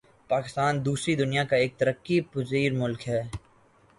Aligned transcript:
پاکستان 0.29 0.73
دوسری 0.85 1.15
دنیا 1.15 1.43
کا 1.43 1.55
ایک 1.55 1.77
ترقی 1.77 2.19
پزیر 2.31 2.73
ملک 2.73 3.07
ہے 3.07 3.21